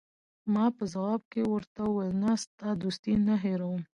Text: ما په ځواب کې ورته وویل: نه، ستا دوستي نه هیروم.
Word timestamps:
ما 0.53 0.65
په 0.77 0.83
ځواب 0.93 1.21
کې 1.31 1.41
ورته 1.51 1.81
وویل: 1.85 2.13
نه، 2.23 2.31
ستا 2.43 2.69
دوستي 2.83 3.13
نه 3.27 3.35
هیروم. 3.43 3.81